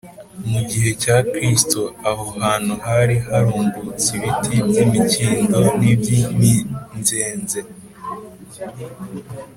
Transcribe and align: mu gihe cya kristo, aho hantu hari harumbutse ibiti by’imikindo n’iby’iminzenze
mu 0.51 0.61
gihe 0.69 0.89
cya 1.01 1.17
kristo, 1.31 1.81
aho 2.09 2.23
hantu 2.39 2.73
hari 2.87 3.15
harumbutse 3.27 4.07
ibiti 4.17 4.55
by’imikindo 4.67 5.59
n’iby’iminzenze 5.79 7.59